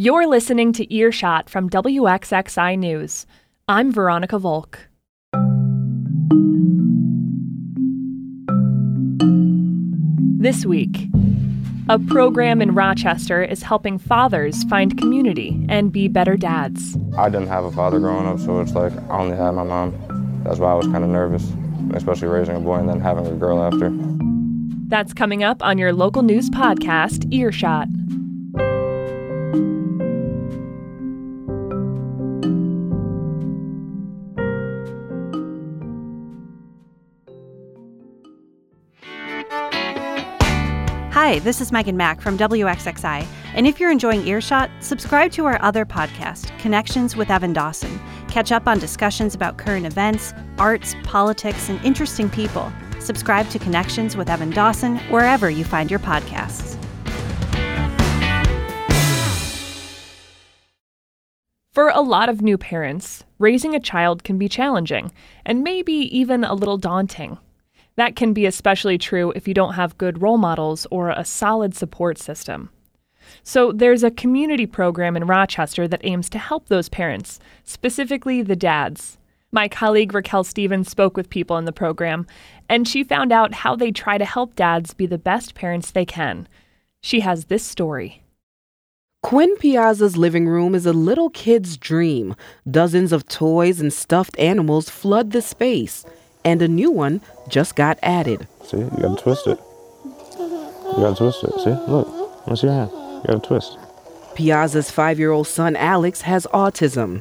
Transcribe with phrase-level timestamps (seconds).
[0.00, 3.26] You're listening to Earshot from WXXI News.
[3.66, 4.88] I'm Veronica Volk.
[10.40, 11.08] This week,
[11.88, 16.96] a program in Rochester is helping fathers find community and be better dads.
[17.16, 19.98] I didn't have a father growing up, so it's like I only had my mom.
[20.44, 21.52] That's why I was kind of nervous,
[21.94, 23.90] especially raising a boy and then having a girl after.
[24.86, 27.88] That's coming up on your local news podcast, Earshot.
[41.28, 43.26] Hi, this is Megan Mack from WXXI.
[43.52, 48.00] And if you're enjoying Earshot, subscribe to our other podcast, Connections with Evan Dawson.
[48.28, 52.72] Catch up on discussions about current events, arts, politics, and interesting people.
[52.98, 56.82] Subscribe to Connections with Evan Dawson wherever you find your podcasts.
[61.74, 65.12] For a lot of new parents, raising a child can be challenging
[65.44, 67.36] and maybe even a little daunting.
[67.98, 71.74] That can be especially true if you don't have good role models or a solid
[71.74, 72.70] support system.
[73.42, 78.54] So, there's a community program in Rochester that aims to help those parents, specifically the
[78.54, 79.18] dads.
[79.50, 82.24] My colleague Raquel Stevens spoke with people in the program,
[82.68, 86.04] and she found out how they try to help dads be the best parents they
[86.04, 86.46] can.
[87.00, 88.22] She has this story.
[89.24, 92.36] Quinn Piazza's living room is a little kid's dream.
[92.70, 96.04] Dozens of toys and stuffed animals flood the space
[96.48, 98.48] and a new one just got added.
[98.64, 99.58] See, you gotta twist it.
[100.38, 101.52] You gotta twist it.
[101.60, 102.08] See, look,
[102.56, 102.90] see your hand.
[102.90, 103.76] You gotta twist.
[104.34, 107.20] Piazza's five year old son Alex has autism,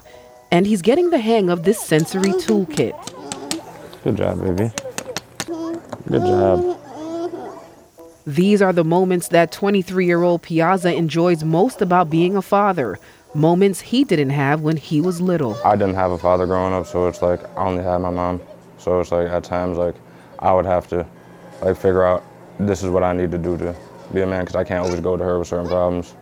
[0.49, 2.95] and he's getting the hang of this sensory toolkit.
[4.05, 4.71] Good job, baby.
[6.07, 6.79] Good job.
[8.25, 12.97] These are the moments that 23 year old Piazza enjoys most about being a father.
[13.33, 15.57] Moments he didn't have when he was little.
[15.65, 18.41] I didn't have a father growing up, so it's like I only had my mom.
[18.77, 19.95] So it's like at times like
[20.39, 21.05] I would have to
[21.61, 22.23] like figure out
[22.59, 23.75] this is what I need to do to
[24.13, 26.15] be a man because I can't always go to her with certain problems.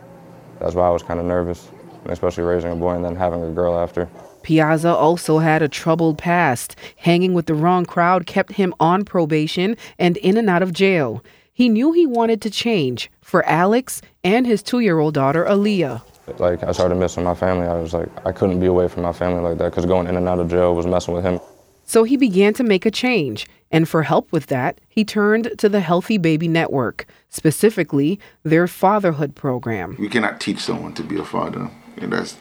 [0.60, 1.70] That's why I was kind of nervous,
[2.06, 4.08] especially raising a boy and then having a girl after.
[4.42, 6.76] Piazza also had a troubled past.
[6.96, 11.22] Hanging with the wrong crowd kept him on probation and in and out of jail.
[11.52, 16.02] He knew he wanted to change for Alex and his two year old daughter, Aaliyah.
[16.38, 17.66] Like, I started missing my family.
[17.66, 20.16] I was like, I couldn't be away from my family like that because going in
[20.16, 21.40] and out of jail was messing with him.
[21.86, 25.68] So he began to make a change, and for help with that, he turned to
[25.68, 29.96] the Healthy Baby Network, specifically their fatherhood program.
[29.98, 32.36] You cannot teach someone to be a father, and that's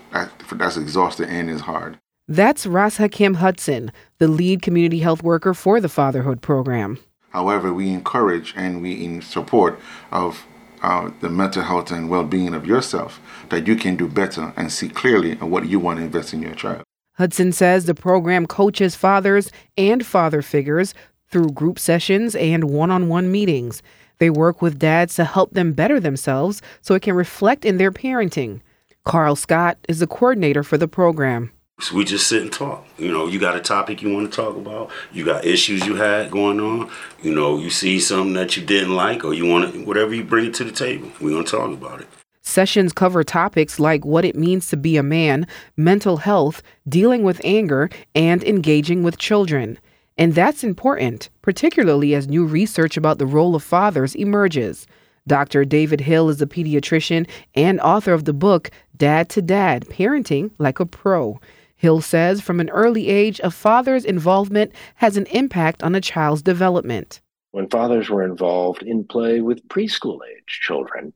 [0.52, 2.00] that's exhausting and is hard.
[2.28, 6.98] That's Ras Hakim Hudson, the lead community health worker for the fatherhood program.
[7.30, 9.80] However, we encourage and we in support
[10.12, 10.48] of
[10.82, 13.20] uh, the mental health and well-being of yourself
[13.50, 16.56] that you can do better and see clearly what you want to invest in your
[16.56, 16.84] child.
[17.18, 20.94] Hudson says the program coaches fathers and father figures
[21.30, 23.82] through group sessions and one on one meetings.
[24.18, 27.92] They work with dads to help them better themselves so it can reflect in their
[27.92, 28.62] parenting.
[29.06, 31.52] Carl Scott is the coordinator for the program.
[31.80, 32.86] So we just sit and talk.
[32.98, 35.96] You know, you got a topic you want to talk about, you got issues you
[35.96, 36.90] had going on,
[37.22, 40.24] you know, you see something that you didn't like, or you want to, whatever you
[40.24, 42.08] bring it to the table, we're going to talk about it.
[42.46, 47.42] Sessions cover topics like what it means to be a man, mental health, dealing with
[47.44, 49.80] anger, and engaging with children.
[50.18, 54.86] And that's important, particularly as new research about the role of fathers emerges.
[55.28, 55.66] Dr.
[55.66, 60.80] David Hill is a pediatrician and author of the book Dad to Dad Parenting Like
[60.80, 61.40] a Pro.
[61.76, 66.44] Hill says from an early age, a father's involvement has an impact on a child's
[66.44, 67.22] development.
[67.52, 71.12] When fathers were involved in play with preschool age children,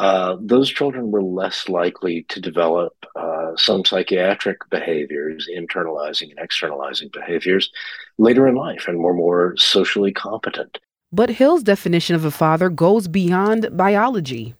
[0.00, 7.10] uh, those children were less likely to develop uh, some psychiatric behaviors, internalizing and externalizing
[7.12, 7.70] behaviors
[8.16, 10.78] later in life, and were more socially competent.
[11.12, 14.54] But Hill's definition of a father goes beyond biology.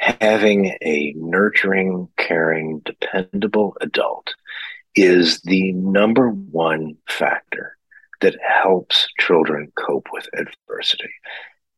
[0.00, 4.34] Having a nurturing, caring, dependable adult
[4.96, 7.76] is the number one factor
[8.22, 11.12] that helps children cope with adversity.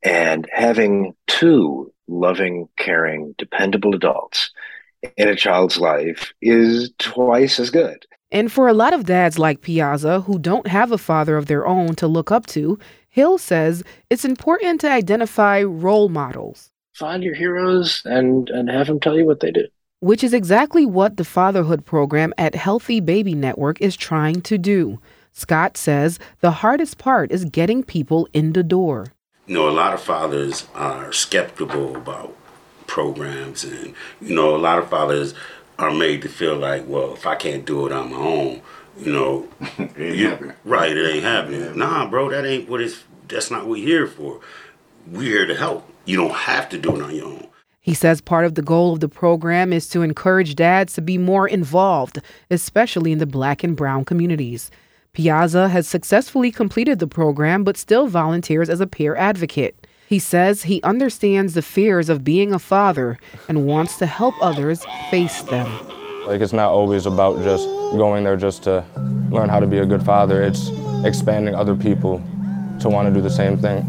[0.02, 4.50] And having two loving, caring, dependable adults
[5.16, 8.04] in a child's life is twice as good.
[8.31, 11.66] And for a lot of dads like Piazza who don't have a father of their
[11.66, 12.78] own to look up to,
[13.08, 16.70] Hill says it's important to identify role models.
[16.94, 19.66] Find your heroes and, and have them tell you what they do.
[20.00, 24.99] Which is exactly what the fatherhood program at Healthy Baby Network is trying to do.
[25.32, 29.06] Scott says the hardest part is getting people in the door
[29.47, 32.37] you know, a lot of fathers are skeptical about
[32.87, 35.35] programs, and you know, a lot of fathers
[35.79, 38.62] are made to feel like, well, if I can't do it on my own,
[38.99, 39.49] you know,
[39.97, 41.77] you, right, it ain't happening.
[41.77, 43.05] Nah, bro, that ain't what it's.
[43.29, 44.41] That's not what we're here for.
[45.06, 45.88] We're here to help.
[46.05, 47.49] You don't have to do it on your own.
[47.81, 51.19] He says part of the goal of the program is to encourage dads to be
[51.19, 54.71] more involved, especially in the black and brown communities.
[55.14, 59.87] Piazza has successfully completed the program but still volunteers as a peer advocate.
[60.09, 64.82] He says he understands the fears of being a father and wants to help others
[65.11, 65.67] face them.
[66.26, 68.87] Like it's not always about just going there just to
[69.29, 70.43] learn how to be a good father.
[70.43, 70.70] It's
[71.05, 72.17] expanding other people
[72.81, 73.87] to want to do the same thing.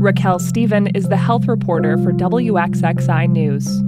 [0.00, 3.82] Raquel Stephen is the health reporter for WXXI News.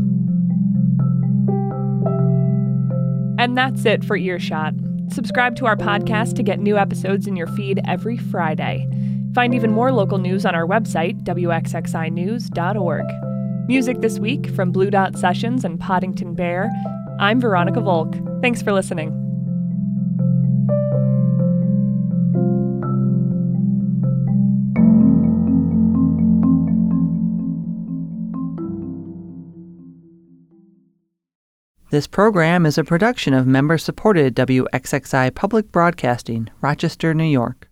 [3.42, 4.72] And that's it for Earshot.
[5.10, 8.88] Subscribe to our podcast to get new episodes in your feed every Friday.
[9.34, 13.06] Find even more local news on our website, WXXInews.org.
[13.66, 16.70] Music this week from Blue Dot Sessions and Poddington Bear.
[17.18, 18.14] I'm Veronica Volk.
[18.42, 19.31] Thanks for listening.
[31.92, 37.68] This program is a production of member supported WXXI Public Broadcasting, Rochester, New York.